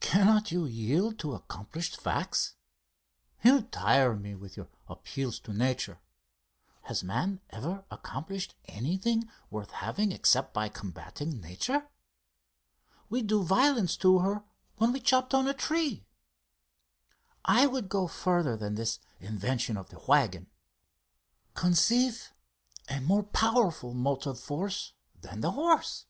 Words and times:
"Cannot 0.00 0.50
you 0.52 0.66
yield 0.66 1.18
to 1.20 1.32
accomplished 1.32 1.98
facts? 1.98 2.56
You 3.42 3.62
tire 3.62 4.14
me 4.14 4.34
with 4.34 4.58
your 4.58 4.68
appeals 4.88 5.38
to 5.40 5.54
Nature. 5.54 6.00
Has 6.82 7.02
man 7.02 7.40
ever 7.48 7.86
accomplished 7.90 8.54
anything 8.66 9.26
worth 9.48 9.70
having 9.70 10.12
except 10.12 10.52
by 10.52 10.68
combating 10.68 11.40
Nature? 11.40 11.88
We 13.08 13.22
do 13.22 13.42
violence 13.42 13.96
to 14.02 14.18
her 14.18 14.44
when 14.76 14.92
we 14.92 15.00
chop 15.00 15.30
down 15.30 15.48
a 15.48 15.54
tree! 15.54 16.04
I 17.46 17.66
would 17.66 17.88
go 17.88 18.06
further 18.06 18.58
than 18.58 18.74
this 18.74 18.98
invention 19.18 19.78
of 19.78 19.88
the 19.88 20.00
waggon. 20.06 20.50
Conceive 21.54 22.34
a 22.90 23.00
more 23.00 23.22
powerful 23.22 23.94
motive 23.94 24.38
force 24.38 24.92
than 25.22 25.40
that 25.40 25.52
horse...." 25.52 26.04